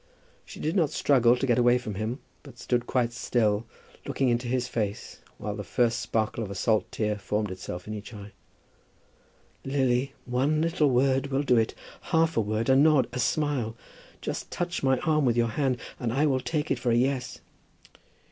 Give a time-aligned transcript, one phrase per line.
[0.45, 3.67] She did not struggle to get away from him, but stood quite still,
[4.07, 7.93] looking into his face, while the first sparkle of a salt tear formed itself in
[7.93, 8.31] each eye.
[9.63, 13.75] "Lily, one little word will do it, half a word, a nod, a smile.
[14.21, 17.39] Just touch my arm with your hand and I will take it for a yes."